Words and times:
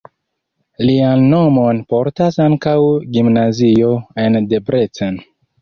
Lian 0.89 1.25
nomon 1.33 1.83
portas 1.95 2.39
ankaŭ 2.47 2.75
gimnazio 3.19 3.93
en 4.25 4.41
Debrecen. 4.55 5.25